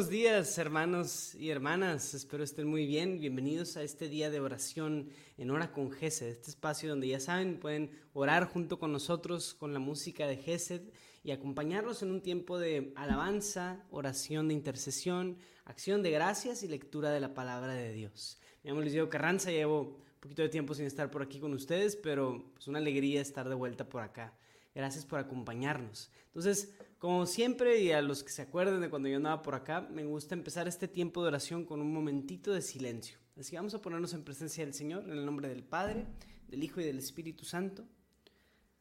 [0.00, 3.20] Buenos días hermanos y hermanas, espero estén muy bien.
[3.20, 7.60] Bienvenidos a este día de oración en Hora con Gesed, este espacio donde ya saben
[7.60, 10.80] pueden orar junto con nosotros con la música de Gesed
[11.22, 15.36] y acompañarnos en un tiempo de alabanza, oración de intercesión,
[15.66, 18.38] acción de gracias y lectura de la palabra de Dios.
[18.62, 21.52] Me llamo Luis Diego Carranza, llevo un poquito de tiempo sin estar por aquí con
[21.52, 24.32] ustedes, pero es pues, una alegría estar de vuelta por acá.
[24.74, 26.10] Gracias por acompañarnos.
[26.28, 29.80] Entonces, como siempre, y a los que se acuerden de cuando yo andaba por acá,
[29.90, 33.18] me gusta empezar este tiempo de oración con un momentito de silencio.
[33.38, 36.04] Así que vamos a ponernos en presencia del Señor, en el nombre del Padre,
[36.46, 37.86] del Hijo y del Espíritu Santo.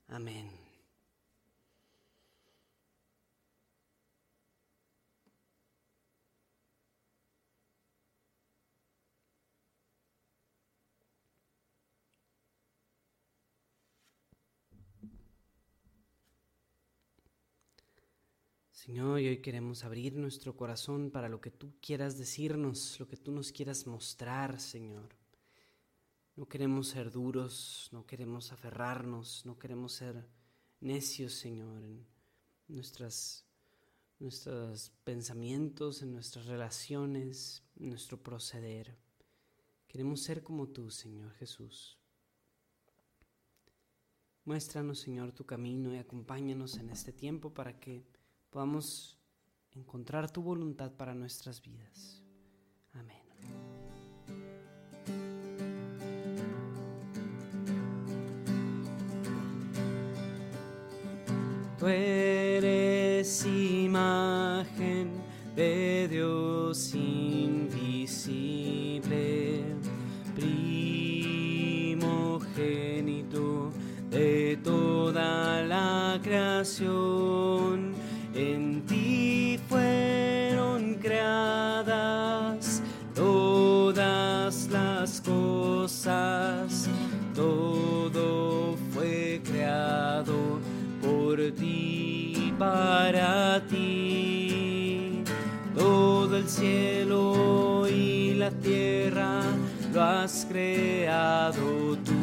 [0.10, 0.59] Amén.
[18.86, 23.18] Señor, y hoy queremos abrir nuestro corazón para lo que tú quieras decirnos, lo que
[23.18, 25.10] tú nos quieras mostrar, Señor.
[26.38, 30.26] No queremos ser duros, no queremos aferrarnos, no queremos ser
[30.80, 32.08] necios, Señor, en
[32.70, 33.46] nuestras,
[34.18, 38.96] nuestros pensamientos, en nuestras relaciones, en nuestro proceder.
[39.90, 41.98] Queremos ser como tú, Señor Jesús.
[44.46, 48.06] Muéstranos, Señor, tu camino y acompáñanos en este tiempo para que
[48.50, 49.20] podamos
[49.72, 52.24] encontrar tu voluntad para nuestras vidas.
[52.94, 53.18] Amén.
[61.78, 65.12] Tú eres imagen
[65.56, 68.04] de Dios invisible,
[70.36, 72.00] primogénito
[74.10, 77.09] de toda la creación
[102.06, 102.14] tú,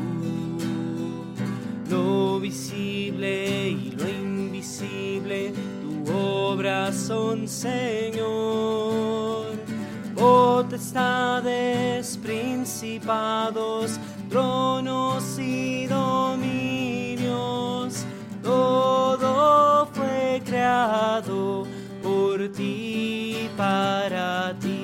[1.91, 5.53] lo visible y lo invisible
[6.13, 9.47] obras son, Señor.
[10.15, 13.99] Potestades, principados,
[14.31, 17.25] tronos y dominios,
[18.43, 21.67] todo fue creado
[22.03, 24.76] por ti, para ti.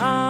[0.00, 0.29] I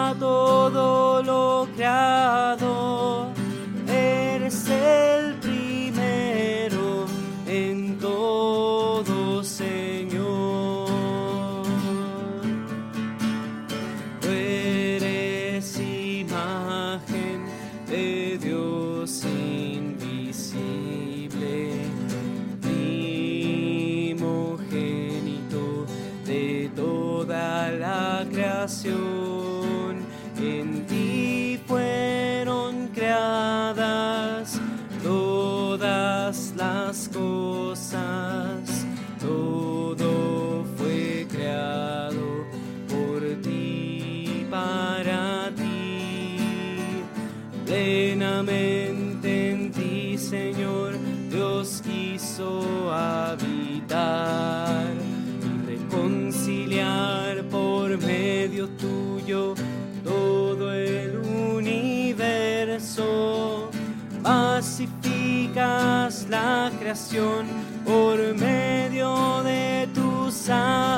[44.51, 46.37] para ti,
[47.65, 50.99] plenamente en ti, Señor,
[51.31, 54.93] Dios quiso habitar
[55.45, 59.55] y reconciliar por medio tuyo
[60.03, 61.17] todo el
[61.57, 63.07] universo.
[64.23, 67.47] Pacificas la creación
[67.85, 70.90] por medio de tu sangre.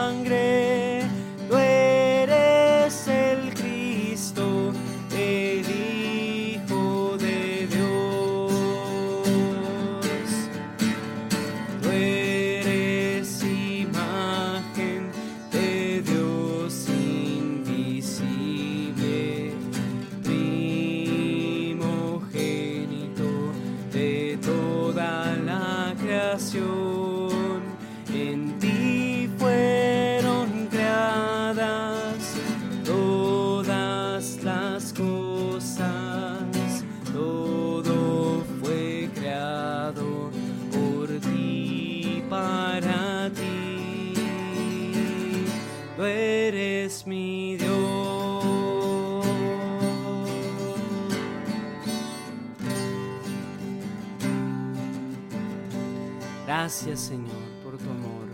[56.85, 58.27] Gracias Señor por tu amor.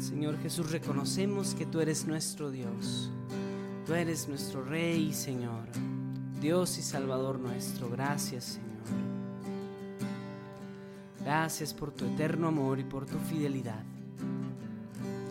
[0.00, 3.12] Señor Jesús, reconocemos que tú eres nuestro Dios.
[3.86, 5.68] Tú eres nuestro Rey, Señor.
[6.40, 7.88] Dios y Salvador nuestro.
[7.88, 8.72] Gracias, Señor.
[11.20, 13.84] Gracias por tu eterno amor y por tu fidelidad.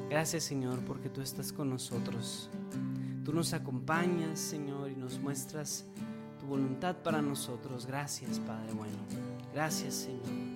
[0.10, 2.50] Gracias, Señor, porque tú estás con nosotros.
[3.26, 5.84] Tú nos acompañas, Señor, y nos muestras
[6.40, 7.86] tu voluntad para nosotros.
[7.86, 9.00] Gracias, Padre bueno.
[9.54, 10.51] Gracias, Señor.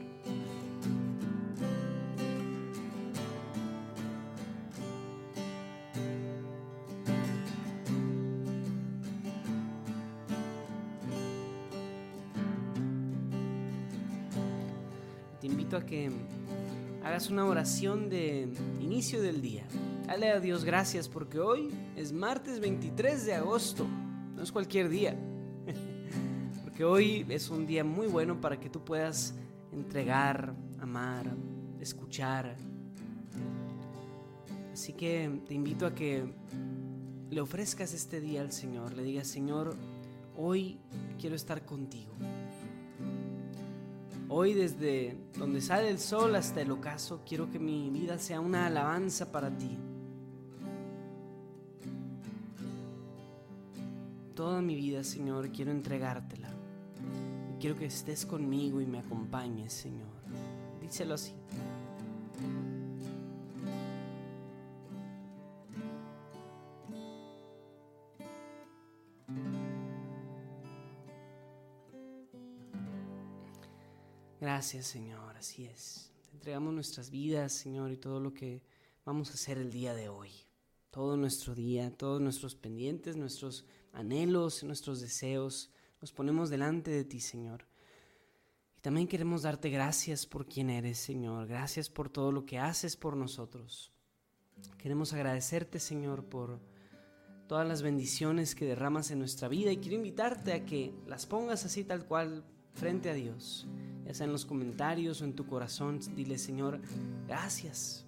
[15.65, 16.11] Invito a que
[17.03, 18.47] hagas una oración de
[18.79, 19.63] inicio del día.
[20.05, 23.87] Dale a Dios gracias porque hoy es martes 23 de agosto.
[24.35, 25.17] No es cualquier día.
[26.63, 29.33] Porque hoy es un día muy bueno para que tú puedas
[29.71, 31.33] entregar, amar,
[31.79, 32.57] escuchar.
[34.71, 36.25] Así que te invito a que
[37.31, 38.93] le ofrezcas este día al Señor.
[38.93, 39.75] Le digas, Señor,
[40.37, 40.77] hoy
[41.17, 42.11] quiero estar contigo.
[44.27, 48.65] Hoy desde donde sale el sol hasta el ocaso, quiero que mi vida sea una
[48.65, 49.77] alabanza para ti.
[54.33, 56.49] Toda mi vida, Señor, quiero entregártela.
[57.53, 60.09] Y quiero que estés conmigo y me acompañes, Señor.
[60.81, 61.33] Díselo así.
[74.65, 76.09] Gracias, Señor, así es.
[76.25, 78.63] Te entregamos nuestras vidas, Señor, y todo lo que
[79.05, 80.31] vamos a hacer el día de hoy.
[80.89, 83.63] Todo nuestro día, todos nuestros pendientes, nuestros
[83.93, 85.69] anhelos, nuestros deseos,
[86.01, 87.67] los ponemos delante de ti, Señor.
[88.75, 91.45] Y también queremos darte gracias por quien eres, Señor.
[91.45, 93.91] Gracias por todo lo que haces por nosotros.
[94.79, 96.59] Queremos agradecerte, Señor, por
[97.47, 101.65] todas las bendiciones que derramas en nuestra vida y quiero invitarte a que las pongas
[101.65, 103.67] así tal cual frente a Dios,
[104.05, 106.79] ya sea en los comentarios o en tu corazón, dile Señor,
[107.27, 108.05] gracias.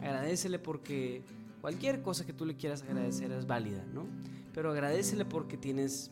[0.00, 1.22] Agradecele porque
[1.60, 4.06] cualquier cosa que tú le quieras agradecer es válida, ¿no?
[4.54, 6.10] Pero agradecele porque tienes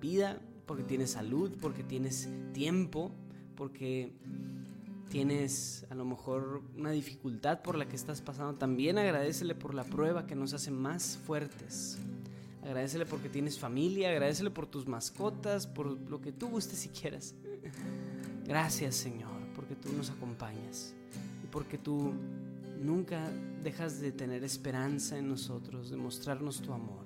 [0.00, 3.12] vida, porque tienes salud, porque tienes tiempo,
[3.54, 4.12] porque
[5.08, 8.54] tienes a lo mejor una dificultad por la que estás pasando.
[8.54, 11.98] También agradecele por la prueba que nos hace más fuertes.
[12.62, 17.34] Agradecele porque tienes familia, agradecele por tus mascotas, por lo que tú gustes si quieras.
[18.46, 20.94] Gracias Señor, porque tú nos acompañas
[21.42, 22.12] y porque tú
[22.80, 23.30] nunca
[23.62, 27.05] dejas de tener esperanza en nosotros, de mostrarnos tu amor.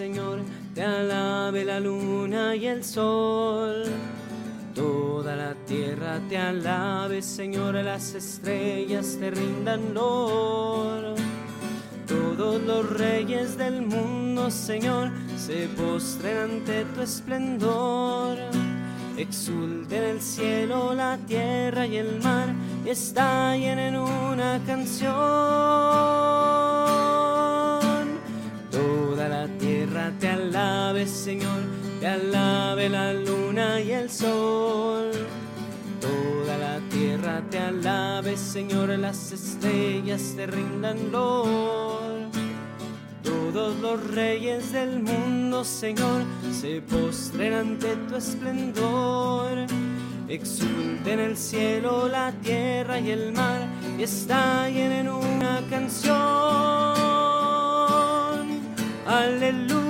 [0.00, 0.38] Señor,
[0.74, 3.84] te alabe la luna y el sol.
[4.74, 11.16] Toda la tierra te alabe, Señor, las estrellas te rindan honor.
[12.08, 18.38] Todos los reyes del mundo, Señor, se postren ante tu esplendor.
[19.18, 22.48] Exulten el cielo, la tierra y el mar,
[22.86, 25.10] y estallen en una canción.
[30.18, 31.62] Te alabe, Señor,
[32.00, 35.10] te alabe la luna y el sol.
[36.00, 42.30] Toda la tierra te alabe, Señor, las estrellas te rindan honor.
[43.22, 49.66] Todos los reyes del mundo, Señor, se postren ante tu esplendor.
[50.28, 53.66] Exulten el cielo, la tierra y el mar,
[53.98, 56.14] y estallen en una canción.
[59.06, 59.89] Aleluya,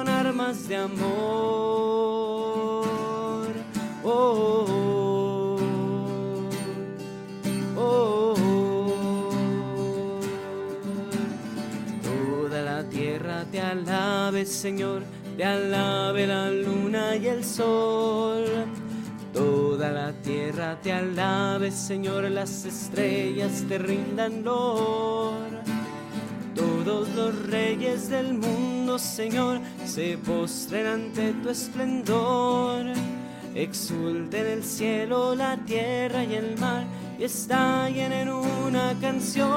[0.31, 1.01] armas de amor.
[4.03, 5.57] oh.
[7.77, 8.35] oh.
[13.51, 15.03] te alabe, Señor,
[15.35, 18.45] te alabe la luna y el sol.
[19.33, 25.70] Toda la tierra te alabe, Señor, las estrellas te rindan lor.
[26.61, 32.85] Todos los reyes del mundo, Señor, se postren ante tu esplendor.
[33.55, 36.85] Exulten el cielo, la tierra y el mar,
[37.17, 39.47] y estallen en una canción.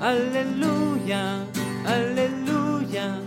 [0.00, 1.44] Aleluya,
[1.84, 3.20] aleluya,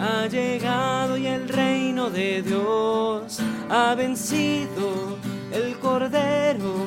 [0.00, 5.18] ha llegado y el reino de Dios ha vencido.
[5.50, 6.86] El Cordero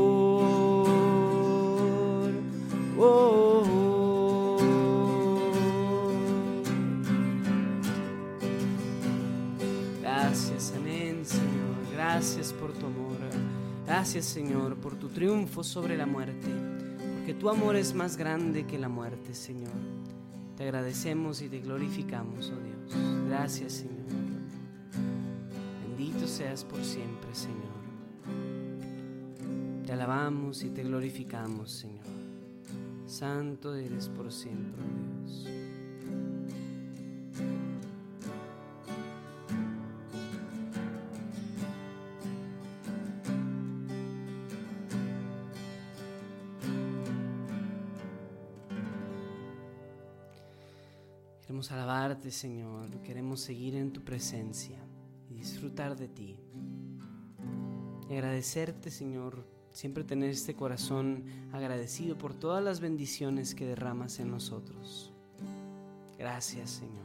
[13.93, 16.47] Gracias, Señor, por tu triunfo sobre la muerte.
[17.17, 19.73] Porque tu amor es más grande que la muerte, Señor.
[20.55, 23.27] Te agradecemos y te glorificamos, oh Dios.
[23.27, 24.05] Gracias, Señor.
[25.83, 27.57] Bendito seas por siempre, Señor.
[29.85, 32.05] Te alabamos y te glorificamos, Señor.
[33.07, 35.60] Santo eres por siempre, oh Dios.
[51.71, 52.89] Alabarte, Señor.
[53.01, 54.77] Queremos seguir en tu presencia
[55.29, 56.37] y disfrutar de ti.
[58.09, 61.23] Y agradecerte, Señor, siempre tener este corazón
[61.53, 65.13] agradecido por todas las bendiciones que derramas en nosotros.
[66.19, 67.01] Gracias, Señor.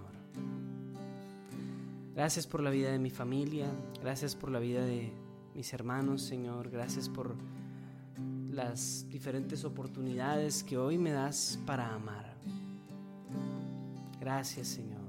[2.16, 3.70] Gracias por la vida de mi familia.
[4.02, 5.12] Gracias por la vida de
[5.54, 6.70] mis hermanos, Señor.
[6.70, 7.36] Gracias por
[8.50, 12.34] las diferentes oportunidades que hoy me das para amar.
[14.26, 15.06] Gracias, Señor.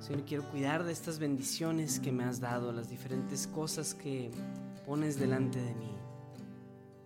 [0.00, 4.32] Señor, quiero cuidar de estas bendiciones que me has dado, las diferentes cosas que
[4.84, 5.94] pones delante de mí.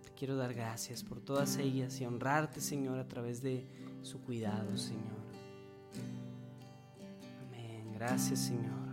[0.03, 3.67] Te quiero dar gracias por todas ellas y honrarte, Señor, a través de
[4.01, 5.21] su cuidado, Señor.
[7.45, 7.93] Amén.
[7.93, 8.88] Gracias, Señor.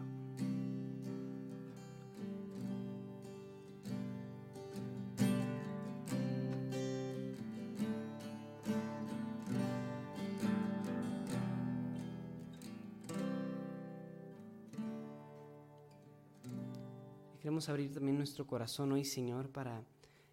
[17.56, 19.82] Queremos abrir también nuestro corazón hoy, Señor, para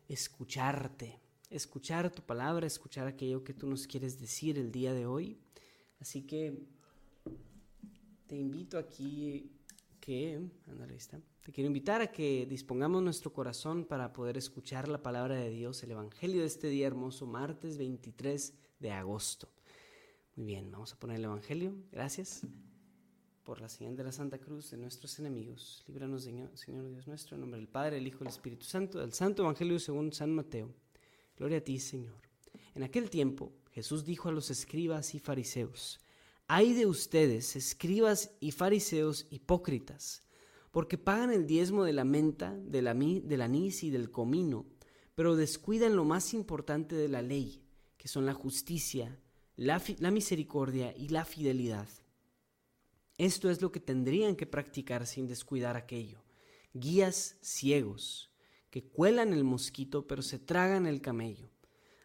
[0.09, 5.37] escucharte, escuchar tu palabra, escuchar aquello que tú nos quieres decir el día de hoy.
[6.01, 6.67] Así que
[8.27, 9.49] te invito aquí
[10.01, 11.21] que, ándale, está.
[11.45, 15.81] Te quiero invitar a que dispongamos nuestro corazón para poder escuchar la palabra de Dios,
[15.81, 19.47] el Evangelio de este día hermoso, martes 23 de agosto.
[20.35, 21.73] Muy bien, vamos a poner el Evangelio.
[21.89, 22.41] Gracias
[23.43, 25.83] por la señal de la Santa Cruz de nuestros enemigos.
[25.87, 28.99] Líbranos, Señor, Señor Dios nuestro, en nombre del Padre, del Hijo y del Espíritu Santo,
[28.99, 30.73] del Santo Evangelio según San Mateo.
[31.37, 32.15] Gloria a ti, Señor.
[32.73, 35.99] En aquel tiempo, Jesús dijo a los escribas y fariseos,
[36.47, 40.23] Hay de ustedes, escribas y fariseos hipócritas,
[40.71, 44.65] porque pagan el diezmo de la menta, del anís y del comino,
[45.15, 47.61] pero descuidan lo más importante de la ley,
[47.97, 49.19] que son la justicia,
[49.55, 51.87] la misericordia y la fidelidad.
[53.17, 56.23] Esto es lo que tendrían que practicar sin descuidar aquello.
[56.73, 58.31] Guías ciegos,
[58.69, 61.51] que cuelan el mosquito pero se tragan el camello.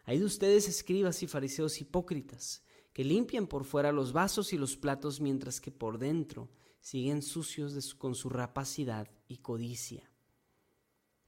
[0.05, 2.63] Hay de ustedes escribas y fariseos hipócritas,
[2.93, 6.49] que limpian por fuera los vasos y los platos mientras que por dentro
[6.79, 10.11] siguen sucios con su rapacidad y codicia.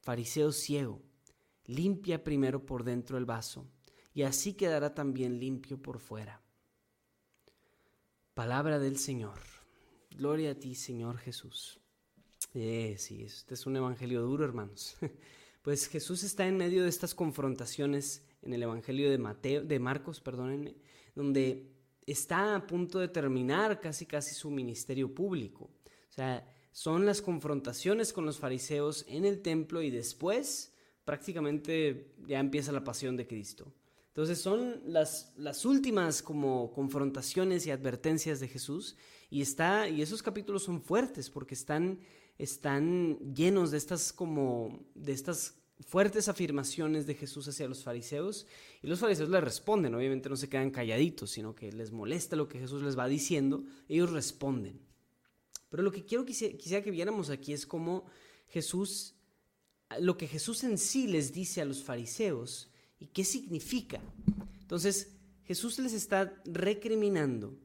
[0.01, 1.01] Fariseo ciego,
[1.65, 3.67] limpia primero por dentro el vaso,
[4.13, 6.41] y así quedará también limpio por fuera.
[8.33, 9.60] Palabra del Señor.
[10.15, 11.79] Gloria a ti, Señor Jesús.
[12.53, 14.97] Eh, sí, este es un evangelio duro, hermanos.
[15.61, 20.19] Pues Jesús está en medio de estas confrontaciones en el evangelio de Mateo, de Marcos,
[20.19, 20.75] perdónenme,
[21.13, 21.71] donde
[22.07, 25.65] está a punto de terminar casi casi su ministerio público.
[26.09, 30.73] O sea, son las confrontaciones con los fariseos en el templo y después
[31.05, 33.71] prácticamente ya empieza la pasión de Cristo.
[34.07, 38.97] Entonces son las, las últimas como confrontaciones y advertencias de Jesús
[39.31, 41.99] y, está, y esos capítulos son fuertes porque están,
[42.37, 48.45] están llenos de estas como de estas fuertes afirmaciones de Jesús hacia los fariseos
[48.83, 52.47] y los fariseos le responden, obviamente no se quedan calladitos, sino que les molesta lo
[52.47, 54.79] que Jesús les va diciendo, ellos responden.
[55.69, 58.05] Pero lo que quiero quisiera que viéramos aquí es cómo
[58.49, 59.15] Jesús,
[59.99, 62.67] lo que Jesús en sí les dice a los fariseos
[63.01, 63.99] ¿Y qué significa?
[64.61, 65.09] Entonces,
[65.43, 67.57] Jesús les está recriminando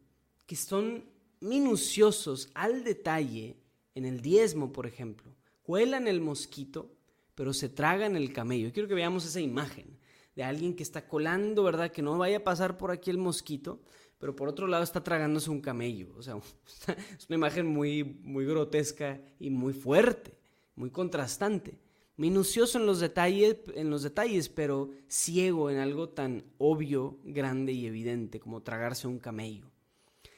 [0.46, 1.04] que son
[1.40, 3.57] minuciosos al detalle
[3.95, 5.35] en el diezmo, por ejemplo.
[5.62, 6.93] Cuelan el mosquito,
[7.35, 8.73] pero se tragan el camello.
[8.73, 9.99] Quiero que veamos esa imagen
[10.35, 11.90] de alguien que está colando, ¿verdad?
[11.90, 13.81] Que no vaya a pasar por aquí el mosquito,
[14.19, 16.14] pero por otro lado está tragándose un camello.
[16.16, 16.37] O sea,
[17.19, 20.37] es una imagen muy, muy grotesca y muy fuerte,
[20.75, 21.78] muy contrastante
[22.16, 27.87] minucioso en los detalles, en los detalles, pero ciego en algo tan obvio, grande y
[27.87, 29.71] evidente como tragarse un camello.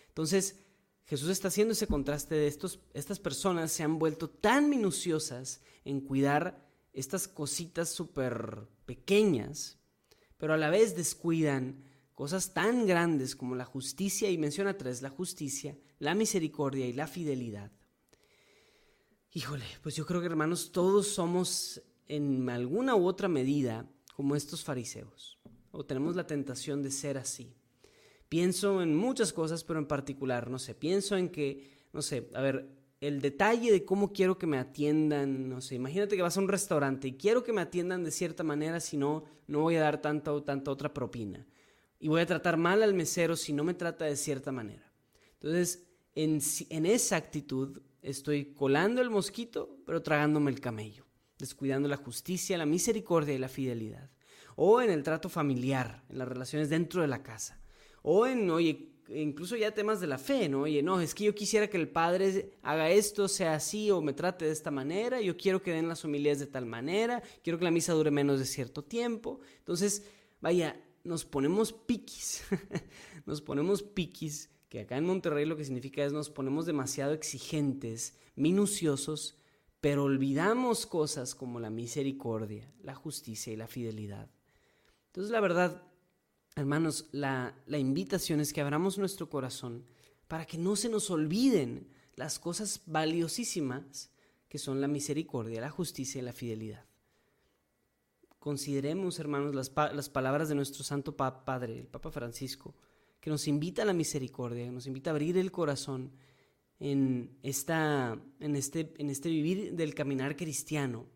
[0.08, 0.58] Entonces,
[1.08, 6.02] Jesús está haciendo ese contraste de estos, estas personas se han vuelto tan minuciosas en
[6.02, 9.78] cuidar estas cositas súper pequeñas,
[10.36, 11.82] pero a la vez descuidan
[12.14, 17.06] cosas tan grandes como la justicia, y menciona tres, la justicia, la misericordia y la
[17.06, 17.72] fidelidad.
[19.32, 24.62] Híjole, pues yo creo que hermanos, todos somos en alguna u otra medida como estos
[24.62, 25.38] fariseos,
[25.70, 27.57] o tenemos la tentación de ser así.
[28.28, 32.42] Pienso en muchas cosas, pero en particular, no sé, pienso en que, no sé, a
[32.42, 36.40] ver, el detalle de cómo quiero que me atiendan, no sé, imagínate que vas a
[36.40, 39.82] un restaurante y quiero que me atiendan de cierta manera, si no, no voy a
[39.82, 41.46] dar tanta o tanta otra propina.
[42.00, 44.92] Y voy a tratar mal al mesero si no me trata de cierta manera.
[45.34, 51.06] Entonces, en, en esa actitud estoy colando el mosquito, pero tragándome el camello,
[51.38, 54.10] descuidando la justicia, la misericordia y la fidelidad.
[54.56, 57.60] O en el trato familiar, en las relaciones dentro de la casa.
[58.02, 60.62] O en, oye, incluso ya temas de la fe, ¿no?
[60.62, 64.12] Oye, no, es que yo quisiera que el padre haga esto, sea así, o me
[64.12, 67.64] trate de esta manera, yo quiero que den las homilías de tal manera, quiero que
[67.64, 69.40] la misa dure menos de cierto tiempo.
[69.58, 70.04] Entonces,
[70.40, 72.44] vaya, nos ponemos piquis,
[73.26, 78.18] nos ponemos piquis que acá en Monterrey lo que significa es nos ponemos demasiado exigentes,
[78.36, 79.38] minuciosos,
[79.80, 84.28] pero olvidamos cosas como la misericordia, la justicia y la fidelidad.
[85.06, 85.82] Entonces la verdad,
[86.58, 89.84] hermanos, la, la invitación es que abramos nuestro corazón
[90.26, 94.10] para que no se nos olviden las cosas valiosísimas
[94.48, 96.84] que son la misericordia, la justicia y la fidelidad.
[98.38, 102.74] Consideremos, hermanos, las, las palabras de nuestro Santo Padre, el Papa Francisco,
[103.20, 106.12] que nos invita a la misericordia, nos invita a abrir el corazón
[106.78, 111.06] en, esta, en, este, en este vivir del caminar cristiano.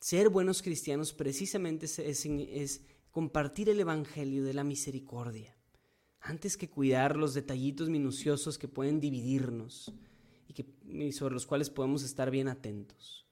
[0.00, 2.82] Ser buenos cristianos precisamente es,
[3.14, 5.56] compartir el Evangelio de la misericordia,
[6.18, 9.94] antes que cuidar los detallitos minuciosos que pueden dividirnos
[10.48, 13.24] y, que, y sobre los cuales podemos estar bien atentos.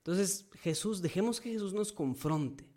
[0.00, 2.68] Entonces, Jesús, dejemos que Jesús nos confronte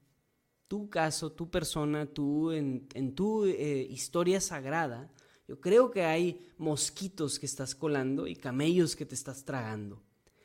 [0.69, 5.12] tu caso, tu persona, tú en, tu eh, historia sagrada,
[5.45, 10.02] yo creo que hay mosquitos que estás colando y camellos que te estás tragando.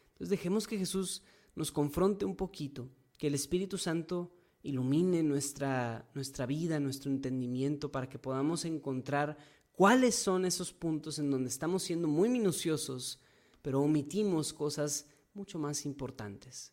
[0.09, 1.23] Entonces dejemos que Jesús
[1.55, 4.33] nos confronte un poquito, que el Espíritu Santo
[4.65, 9.37] ilumine nuestra, nuestra vida, nuestro entendimiento, para que podamos encontrar
[9.73, 13.21] cuáles son esos puntos en donde estamos siendo muy minuciosos,
[13.61, 16.73] pero omitimos cosas mucho más importantes.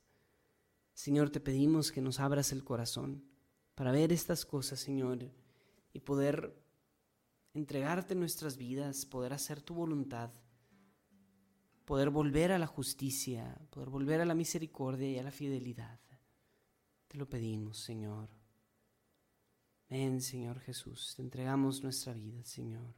[0.93, 3.23] Señor, te pedimos que nos abras el corazón
[3.75, 5.29] para ver estas cosas, Señor,
[5.93, 6.55] y poder
[7.53, 10.31] entregarte nuestras vidas, poder hacer tu voluntad,
[11.83, 15.99] poder volver a la justicia, poder volver a la misericordia y a la fidelidad.
[17.11, 18.29] Te lo pedimos, Señor.
[19.89, 22.95] Ven, Señor Jesús, te entregamos nuestra vida, Señor.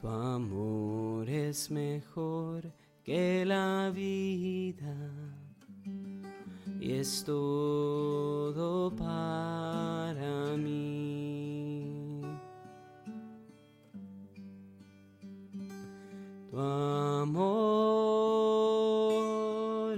[0.00, 4.94] Tu amor es mejor que la vida
[6.80, 12.22] y es todo para mí.
[16.48, 17.58] Tu amor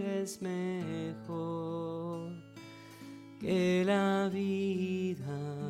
[0.01, 2.33] es mejor
[3.39, 5.61] que la vida.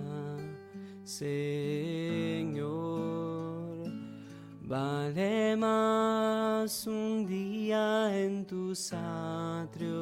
[6.61, 9.97] Un día en tus atrios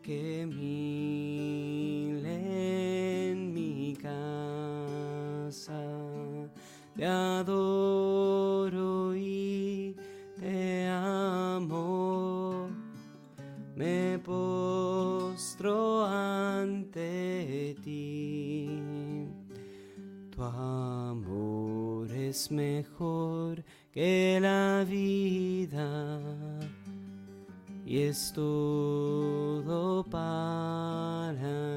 [0.00, 5.82] que mil en mi casa.
[6.94, 7.56] Te adoro
[9.16, 9.96] y
[10.38, 12.68] te amo.
[13.74, 18.78] Me postro ante ti.
[20.30, 20.40] Tu
[22.32, 26.18] es mejor que la vida.
[27.84, 31.71] Y es todo para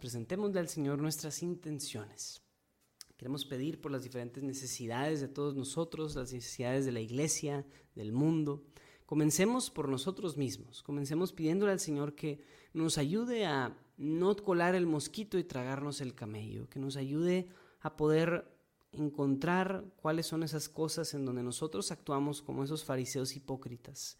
[0.00, 2.42] presentémosle al Señor nuestras intenciones.
[3.16, 8.12] Queremos pedir por las diferentes necesidades de todos nosotros, las necesidades de la iglesia, del
[8.12, 8.64] mundo.
[9.04, 10.82] Comencemos por nosotros mismos.
[10.82, 16.14] Comencemos pidiéndole al Señor que nos ayude a no colar el mosquito y tragarnos el
[16.14, 17.48] camello, que nos ayude
[17.80, 18.50] a poder
[18.92, 24.18] encontrar cuáles son esas cosas en donde nosotros actuamos como esos fariseos hipócritas.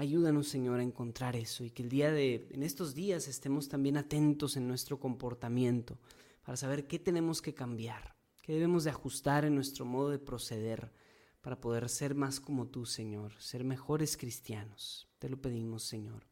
[0.00, 3.98] Ayúdanos, Señor, a encontrar eso y que el día de en estos días estemos también
[3.98, 5.98] atentos en nuestro comportamiento
[6.42, 10.90] para saber qué tenemos que cambiar, qué debemos de ajustar en nuestro modo de proceder
[11.42, 15.06] para poder ser más como tú, Señor, ser mejores cristianos.
[15.18, 16.26] Te lo pedimos, Señor.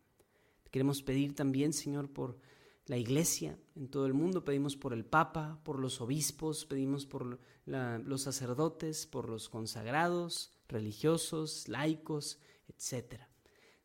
[0.63, 2.39] Te queremos pedir también, Señor, por
[2.87, 7.39] la iglesia en todo el mundo, pedimos por el Papa, por los obispos, pedimos por
[7.67, 13.29] los sacerdotes, por los consagrados, religiosos, laicos, etcétera.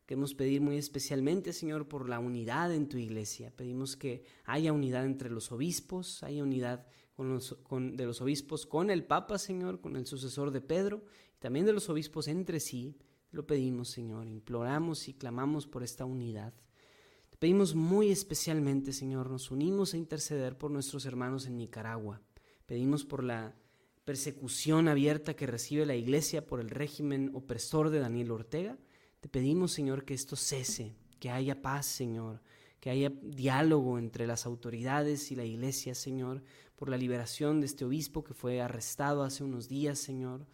[0.05, 3.51] Queremos pedir muy especialmente, Señor, por la unidad en tu iglesia.
[3.55, 6.85] Pedimos que haya unidad entre los obispos, haya unidad
[7.17, 11.03] de los obispos con el Papa, Señor, con el sucesor de Pedro,
[11.35, 12.97] y también de los obispos entre sí.
[13.31, 16.53] Lo pedimos, Señor, imploramos y clamamos por esta unidad.
[17.39, 22.21] Pedimos muy especialmente, Señor, nos unimos a interceder por nuestros hermanos en Nicaragua.
[22.65, 23.55] Pedimos por la
[24.05, 28.77] persecución abierta que recibe la iglesia por el régimen opresor de Daniel Ortega.
[29.23, 32.41] Te pedimos, Señor, que esto cese, que haya paz, Señor,
[32.81, 36.43] que haya diálogo entre las autoridades y la iglesia, Señor,
[36.75, 40.45] por la liberación de este obispo que fue arrestado hace unos días, Señor.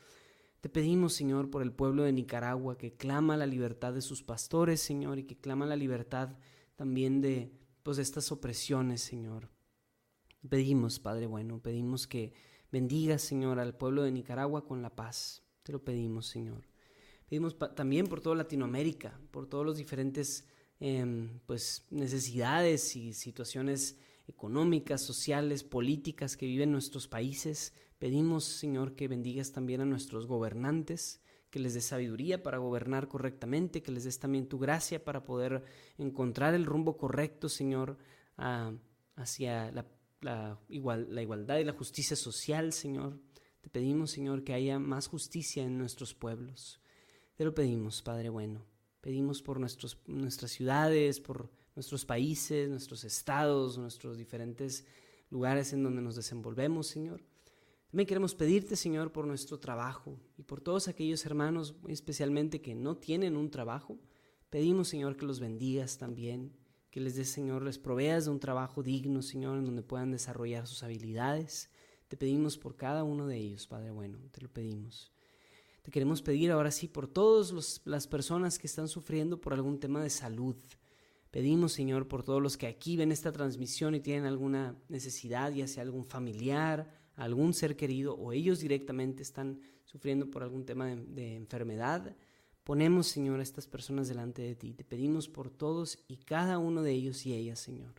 [0.61, 4.79] Te pedimos, Señor, por el pueblo de Nicaragua que clama la libertad de sus pastores,
[4.79, 6.37] Señor, y que clama la libertad
[6.75, 7.51] también de
[7.81, 9.49] pues, estas opresiones, Señor.
[10.47, 12.33] Pedimos, Padre bueno, pedimos que
[12.71, 15.41] bendigas, Señor, al pueblo de Nicaragua con la paz.
[15.63, 16.68] Te lo pedimos, Señor.
[17.29, 20.47] Pedimos también por toda Latinoamérica, por todos los diferentes
[20.79, 27.73] eh, pues, necesidades y situaciones económicas, sociales, políticas que viven nuestros países.
[27.99, 33.83] Pedimos, Señor, que bendigas también a nuestros gobernantes, que les des sabiduría para gobernar correctamente,
[33.83, 35.63] que les des también tu gracia para poder
[35.99, 37.97] encontrar el rumbo correcto, Señor,
[39.15, 43.19] hacia la, igual, la igualdad y la justicia social, Señor.
[43.61, 46.79] Te pedimos, Señor, que haya más justicia en nuestros pueblos.
[47.39, 48.65] Te lo pedimos, Padre bueno.
[48.99, 54.83] Pedimos por nuestros, nuestras ciudades, por nuestros países, nuestros estados, nuestros diferentes
[55.29, 57.23] lugares en donde nos desenvolvemos, Señor.
[57.91, 62.97] También queremos pedirte, Señor, por nuestro trabajo y por todos aquellos hermanos, especialmente que no
[62.97, 63.97] tienen un trabajo.
[64.49, 66.51] Pedimos, Señor, que los bendigas también,
[66.91, 70.67] que les des, Señor, les proveas de un trabajo digno, Señor, en donde puedan desarrollar
[70.67, 71.69] sus habilidades.
[72.09, 75.13] Te pedimos por cada uno de ellos, Padre bueno, te lo pedimos.
[75.89, 80.03] Te queremos pedir ahora sí por todas las personas que están sufriendo por algún tema
[80.03, 80.55] de salud.
[81.31, 85.67] Pedimos, Señor, por todos los que aquí ven esta transmisión y tienen alguna necesidad, ya
[85.67, 91.35] sea algún familiar, algún ser querido o ellos directamente están sufriendo por algún tema de,
[91.35, 92.15] enfermedad.
[92.63, 94.75] Ponemos, Señor, a estas personas delante de ti.
[94.75, 97.95] Te pedimos por todos y cada uno de ellos y ellas, Señor.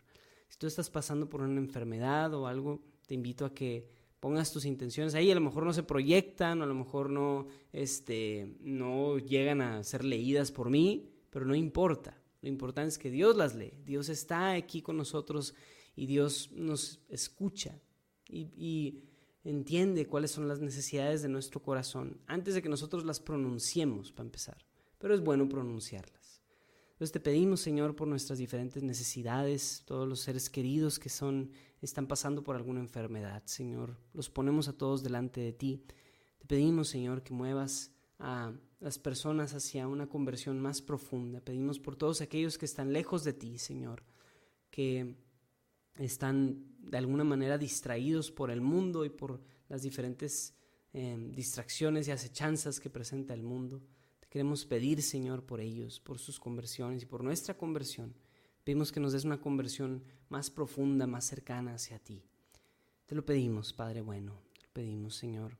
[0.47, 4.63] Si tú estás pasando por una enfermedad o algo, te invito a que pongas tus
[4.63, 5.29] intenciones ahí.
[5.29, 10.05] A lo mejor no se proyectan, a lo mejor no, este, no llegan a ser
[10.05, 12.17] leídas por mí, pero no importa.
[12.41, 13.73] Lo importante es que Dios las lee.
[13.83, 15.53] Dios está aquí con nosotros
[15.95, 17.77] y Dios nos escucha
[18.29, 19.03] y,
[19.43, 24.27] entiende cuáles son las necesidades de nuestro corazón antes de que nosotros las pronunciemos, para
[24.27, 24.63] empezar.
[24.99, 26.43] Pero es bueno pronunciarlas.
[26.91, 31.49] Entonces te pedimos, Señor, por nuestras diferentes necesidades, todos los seres queridos que son,
[31.81, 33.97] están pasando por alguna enfermedad, Señor.
[34.13, 35.83] Los ponemos a todos delante de ti.
[36.37, 41.41] Te pedimos, Señor, que muevas a las personas hacia una conversión más profunda.
[41.41, 44.03] Pedimos por todos aquellos que están lejos de ti, Señor,
[44.69, 45.15] que
[45.95, 50.53] están de alguna manera distraídos por el mundo y por las diferentes
[50.93, 53.81] em, distracciones y acechanzas que presenta el mundo.
[54.19, 58.13] Te queremos pedir, Señor, por ellos, por sus conversiones y por nuestra conversión.
[58.63, 62.23] Pedimos que nos des una conversión más profunda, más cercana hacia ti.
[63.05, 65.57] Te lo pedimos, Padre bueno, te lo pedimos, Señor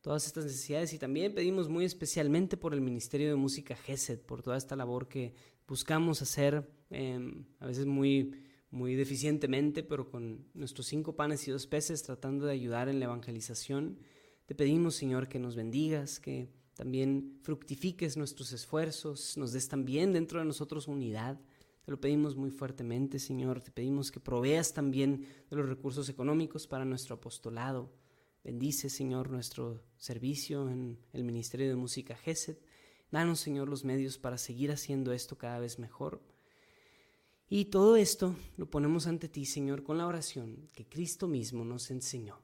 [0.00, 4.42] todas estas necesidades y también pedimos muy especialmente por el Ministerio de Música GESED, por
[4.42, 5.34] toda esta labor que
[5.68, 8.32] buscamos hacer, em, a veces muy,
[8.70, 13.06] muy deficientemente, pero con nuestros cinco panes y dos peces, tratando de ayudar en la
[13.06, 13.98] evangelización.
[14.46, 20.38] Te pedimos, Señor, que nos bendigas, que también fructifiques nuestros esfuerzos, nos des también dentro
[20.38, 21.38] de nosotros unidad.
[21.82, 23.60] Te lo pedimos muy fuertemente, Señor.
[23.60, 27.90] Te pedimos que proveas también de los recursos económicos para nuestro apostolado.
[28.44, 32.58] Bendice, Señor, nuestro servicio en el Ministerio de Música GESED.
[33.10, 36.22] Danos, Señor, los medios para seguir haciendo esto cada vez mejor.
[37.48, 41.90] Y todo esto lo ponemos ante ti, Señor, con la oración que Cristo mismo nos
[41.90, 42.40] enseñó.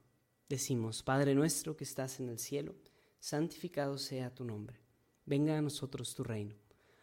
[0.49, 2.75] Decimos, Padre nuestro que estás en el cielo,
[3.19, 4.81] santificado sea tu nombre.
[5.25, 6.55] Venga a nosotros tu reino.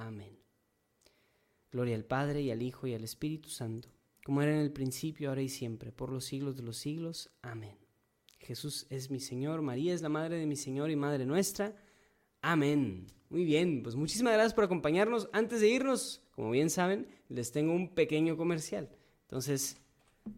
[0.00, 0.38] Amén.
[1.70, 3.90] Gloria al Padre y al Hijo y al Espíritu Santo
[4.24, 7.30] como era en el principio, ahora y siempre, por los siglos de los siglos.
[7.42, 7.76] Amén.
[8.38, 11.74] Jesús es mi Señor, María es la Madre de mi Señor y Madre nuestra.
[12.42, 13.06] Amén.
[13.28, 15.28] Muy bien, pues muchísimas gracias por acompañarnos.
[15.32, 18.88] Antes de irnos, como bien saben, les tengo un pequeño comercial.
[19.22, 19.76] Entonces,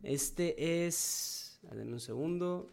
[0.03, 1.59] este es...
[1.62, 2.70] Dame un segundo.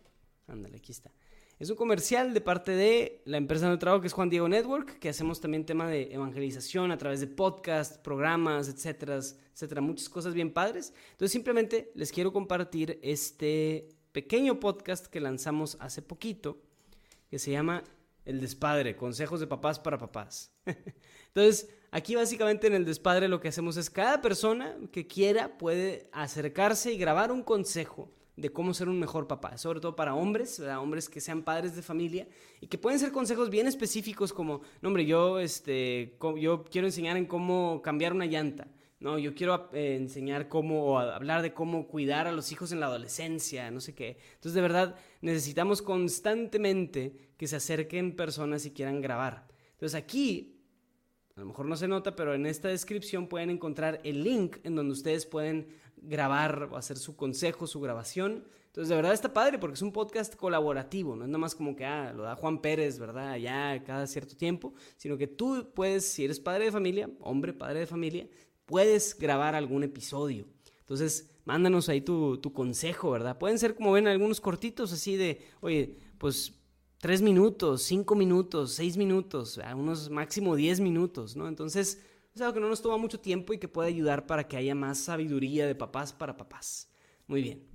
[0.47, 1.11] Ándale, aquí está.
[1.59, 4.97] Es un comercial de parte de la empresa donde trabajo, que es Juan Diego Network,
[4.97, 10.33] que hacemos también tema de evangelización a través de podcasts, programas, etcétera, etcétera, muchas cosas
[10.33, 10.93] bien padres.
[11.11, 16.61] Entonces simplemente les quiero compartir este pequeño podcast que lanzamos hace poquito,
[17.29, 17.83] que se llama
[18.23, 20.53] El Despadre, Consejos de Papás para Papás.
[21.27, 26.07] Entonces, aquí básicamente en El Despadre lo que hacemos es cada persona que quiera puede
[26.13, 30.59] acercarse y grabar un consejo de cómo ser un mejor papá, sobre todo para hombres,
[30.59, 32.27] hombres que sean padres de familia
[32.61, 37.17] y que pueden ser consejos bien específicos como, no hombre, yo, este, yo quiero enseñar
[37.17, 38.67] en cómo cambiar una llanta,
[38.99, 42.87] no, yo quiero eh, enseñar cómo, hablar de cómo cuidar a los hijos en la
[42.87, 44.17] adolescencia, no sé qué.
[44.33, 49.47] Entonces, de verdad, necesitamos constantemente que se acerquen personas y quieran grabar.
[49.71, 50.59] Entonces, aquí,
[51.37, 54.75] a lo mejor no se nota, pero en esta descripción pueden encontrar el link en
[54.75, 55.69] donde ustedes pueden
[56.01, 58.45] grabar o hacer su consejo, su grabación.
[58.67, 61.75] Entonces, de verdad está padre porque es un podcast colaborativo, no es nada más como
[61.75, 63.31] que ah, lo da Juan Pérez, ¿verdad?
[63.31, 67.79] Allá cada cierto tiempo, sino que tú puedes, si eres padre de familia, hombre, padre
[67.79, 68.27] de familia,
[68.65, 70.45] puedes grabar algún episodio.
[70.81, 73.37] Entonces, mándanos ahí tu, tu consejo, ¿verdad?
[73.37, 76.53] Pueden ser, como ven, algunos cortitos así de, oye, pues
[76.99, 81.47] tres minutos, cinco minutos, seis minutos, a unos máximo diez minutos, ¿no?
[81.47, 82.01] Entonces,
[82.39, 85.67] que no nos toma mucho tiempo y que puede ayudar para que haya más sabiduría
[85.67, 86.89] de papás para papás.
[87.27, 87.67] Muy bien.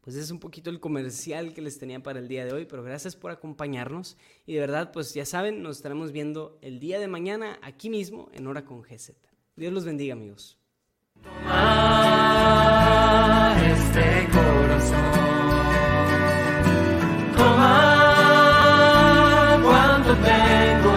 [0.00, 2.82] Pues es un poquito el comercial que les tenía para el día de hoy, pero
[2.82, 7.06] gracias por acompañarnos y de verdad, pues ya saben, nos estaremos viendo el día de
[7.06, 9.12] mañana aquí mismo en Hora con GZ.
[9.54, 10.58] Dios los bendiga, amigos.
[11.22, 11.54] Toma
[13.64, 15.04] este corazón.
[17.36, 17.84] Toma
[19.62, 20.93] cuando tengo